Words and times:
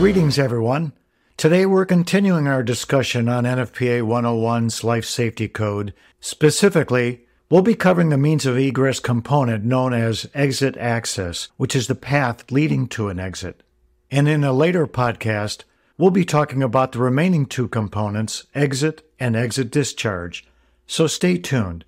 Greetings, 0.00 0.38
everyone. 0.38 0.94
Today 1.36 1.66
we're 1.66 1.84
continuing 1.84 2.46
our 2.46 2.62
discussion 2.62 3.28
on 3.28 3.44
NFPA 3.44 4.00
101's 4.00 4.82
Life 4.82 5.04
Safety 5.04 5.46
Code. 5.46 5.92
Specifically, 6.20 7.26
we'll 7.50 7.60
be 7.60 7.74
covering 7.74 8.08
the 8.08 8.16
means 8.16 8.46
of 8.46 8.56
egress 8.56 8.98
component 8.98 9.62
known 9.62 9.92
as 9.92 10.26
exit 10.32 10.78
access, 10.78 11.48
which 11.58 11.76
is 11.76 11.86
the 11.86 11.94
path 11.94 12.50
leading 12.50 12.88
to 12.88 13.08
an 13.10 13.20
exit. 13.20 13.62
And 14.10 14.26
in 14.26 14.42
a 14.42 14.54
later 14.54 14.86
podcast, 14.86 15.64
we'll 15.98 16.10
be 16.10 16.24
talking 16.24 16.62
about 16.62 16.92
the 16.92 17.00
remaining 17.00 17.44
two 17.44 17.68
components, 17.68 18.46
exit 18.54 19.02
and 19.20 19.36
exit 19.36 19.70
discharge. 19.70 20.46
So 20.86 21.08
stay 21.08 21.36
tuned. 21.36 21.84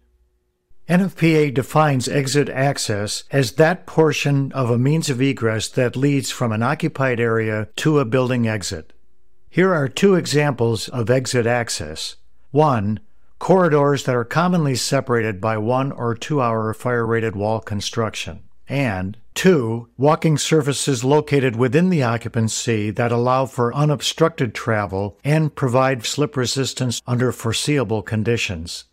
NFPA 0.93 1.55
defines 1.55 2.07
exit 2.07 2.51
access 2.51 3.25
as 3.31 3.53
that 3.53 3.87
portion 3.87 4.53
of 4.53 4.69
a 4.69 4.77
means 4.77 5.09
of 5.09 5.23
egress 5.23 5.67
that 5.69 5.97
leads 5.97 6.31
from 6.31 6.53
an 6.53 6.63
occupied 6.63 7.19
area 7.19 7.69
to 7.77 7.99
a 7.99 8.05
building 8.05 8.47
exit. 8.47 8.93
Here 9.49 9.73
are 9.73 9.89
two 9.89 10.17
examples 10.17 10.91
of 10.91 11.09
exit 11.09 11.47
access. 11.47 12.17
One, 12.51 13.01
corridors 13.39 14.05
that 14.05 14.15
are 14.15 14.27
commonly 14.27 14.75
separated 14.75 15.41
by 15.41 15.57
one 15.57 15.93
or 15.93 16.15
two 16.15 16.43
hour 16.43 16.75
fire 16.75 17.07
rated 17.07 17.37
wall 17.37 17.61
construction. 17.61 18.43
And 18.69 19.17
two, 19.33 19.89
walking 19.97 20.37
surfaces 20.37 21.03
located 21.03 21.57
within 21.57 21.89
the 21.89 22.03
occupancy 22.03 22.91
that 22.91 23.11
allow 23.11 23.47
for 23.47 23.75
unobstructed 23.75 24.55
travel 24.55 25.19
and 25.25 25.55
provide 25.55 26.05
slip 26.05 26.37
resistance 26.37 27.01
under 27.07 27.33
foreseeable 27.33 28.03
conditions. 28.03 28.85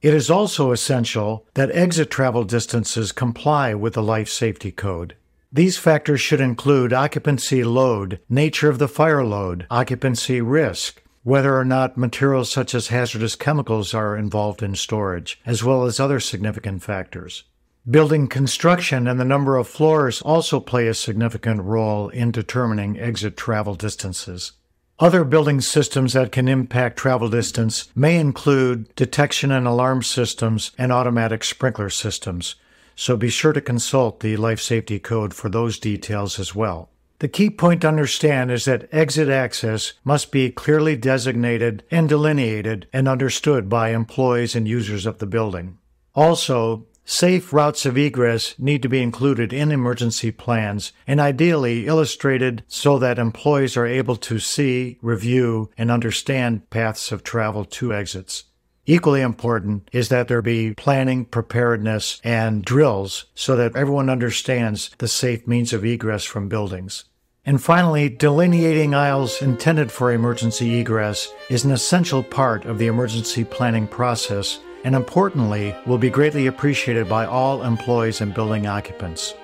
It 0.00 0.14
is 0.14 0.30
also 0.30 0.70
essential 0.70 1.44
that 1.54 1.72
exit 1.72 2.08
travel 2.08 2.44
distances 2.44 3.10
comply 3.10 3.74
with 3.74 3.94
the 3.94 4.02
Life 4.02 4.28
Safety 4.28 4.70
Code. 4.70 5.16
These 5.50 5.76
factors 5.76 6.20
should 6.20 6.40
include 6.40 6.92
occupancy 6.92 7.64
load, 7.64 8.20
nature 8.28 8.68
of 8.68 8.78
the 8.78 8.86
fire 8.86 9.24
load, 9.24 9.66
occupancy 9.70 10.40
risk, 10.40 11.02
whether 11.24 11.58
or 11.58 11.64
not 11.64 11.96
materials 11.96 12.48
such 12.48 12.76
as 12.76 12.88
hazardous 12.88 13.34
chemicals 13.34 13.92
are 13.92 14.16
involved 14.16 14.62
in 14.62 14.76
storage, 14.76 15.40
as 15.44 15.64
well 15.64 15.84
as 15.84 15.98
other 15.98 16.20
significant 16.20 16.82
factors. 16.82 17.42
Building 17.90 18.28
construction 18.28 19.08
and 19.08 19.18
the 19.18 19.24
number 19.24 19.56
of 19.56 19.66
floors 19.66 20.22
also 20.22 20.60
play 20.60 20.86
a 20.86 20.94
significant 20.94 21.62
role 21.62 22.08
in 22.10 22.30
determining 22.30 23.00
exit 23.00 23.36
travel 23.36 23.74
distances. 23.74 24.52
Other 25.00 25.22
building 25.22 25.60
systems 25.60 26.14
that 26.14 26.32
can 26.32 26.48
impact 26.48 26.96
travel 26.96 27.28
distance 27.28 27.88
may 27.94 28.18
include 28.18 28.92
detection 28.96 29.52
and 29.52 29.64
alarm 29.64 30.02
systems 30.02 30.72
and 30.76 30.90
automatic 30.90 31.44
sprinkler 31.44 31.88
systems, 31.88 32.56
so 32.96 33.16
be 33.16 33.28
sure 33.28 33.52
to 33.52 33.60
consult 33.60 34.18
the 34.18 34.36
Life 34.36 34.60
Safety 34.60 34.98
Code 34.98 35.32
for 35.32 35.48
those 35.48 35.78
details 35.78 36.40
as 36.40 36.52
well. 36.52 36.88
The 37.20 37.28
key 37.28 37.48
point 37.48 37.82
to 37.82 37.88
understand 37.88 38.50
is 38.50 38.64
that 38.64 38.88
exit 38.90 39.28
access 39.28 39.92
must 40.02 40.32
be 40.32 40.50
clearly 40.50 40.96
designated 40.96 41.84
and 41.92 42.08
delineated 42.08 42.88
and 42.92 43.06
understood 43.06 43.68
by 43.68 43.90
employees 43.90 44.56
and 44.56 44.66
users 44.66 45.06
of 45.06 45.18
the 45.18 45.26
building. 45.26 45.78
Also, 46.16 46.86
Safe 47.10 47.54
routes 47.54 47.86
of 47.86 47.96
egress 47.96 48.54
need 48.58 48.82
to 48.82 48.88
be 48.88 49.00
included 49.00 49.50
in 49.50 49.72
emergency 49.72 50.30
plans 50.30 50.92
and 51.06 51.18
ideally 51.20 51.86
illustrated 51.86 52.62
so 52.68 52.98
that 52.98 53.18
employees 53.18 53.78
are 53.78 53.86
able 53.86 54.14
to 54.16 54.38
see, 54.38 54.98
review, 55.00 55.70
and 55.78 55.90
understand 55.90 56.68
paths 56.68 57.10
of 57.10 57.24
travel 57.24 57.64
to 57.64 57.94
exits. 57.94 58.44
Equally 58.84 59.22
important 59.22 59.88
is 59.90 60.10
that 60.10 60.28
there 60.28 60.42
be 60.42 60.74
planning, 60.74 61.24
preparedness, 61.24 62.20
and 62.24 62.62
drills 62.62 63.24
so 63.34 63.56
that 63.56 63.74
everyone 63.74 64.10
understands 64.10 64.90
the 64.98 65.08
safe 65.08 65.46
means 65.46 65.72
of 65.72 65.86
egress 65.86 66.24
from 66.24 66.50
buildings. 66.50 67.04
And 67.46 67.62
finally, 67.64 68.10
delineating 68.10 68.92
aisles 68.94 69.40
intended 69.40 69.90
for 69.90 70.12
emergency 70.12 70.78
egress 70.78 71.32
is 71.48 71.64
an 71.64 71.70
essential 71.70 72.22
part 72.22 72.66
of 72.66 72.76
the 72.76 72.86
emergency 72.86 73.44
planning 73.44 73.88
process 73.88 74.60
and 74.84 74.94
importantly, 74.94 75.74
will 75.86 75.98
be 75.98 76.10
greatly 76.10 76.46
appreciated 76.46 77.08
by 77.08 77.26
all 77.26 77.62
employees 77.62 78.20
and 78.20 78.34
building 78.34 78.66
occupants. 78.66 79.34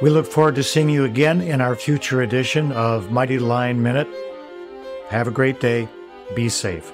We 0.00 0.10
look 0.10 0.26
forward 0.26 0.54
to 0.54 0.62
seeing 0.62 0.88
you 0.88 1.04
again 1.04 1.40
in 1.40 1.60
our 1.60 1.74
future 1.74 2.22
edition 2.22 2.70
of 2.72 3.10
Mighty 3.10 3.38
Line 3.38 3.82
Minute. 3.82 4.08
Have 5.08 5.26
a 5.26 5.32
great 5.32 5.60
day. 5.60 5.88
Be 6.34 6.48
safe. 6.48 6.92